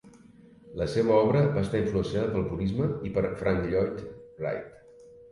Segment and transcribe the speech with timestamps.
[0.79, 4.01] La seva obra va estar influenciada pel purisme i per Frank Lloyd
[4.41, 4.73] Wright.